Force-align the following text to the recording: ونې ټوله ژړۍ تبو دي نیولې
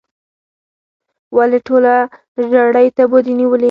ونې 1.35 1.59
ټوله 1.67 1.93
ژړۍ 2.51 2.87
تبو 2.97 3.17
دي 3.25 3.33
نیولې 3.39 3.59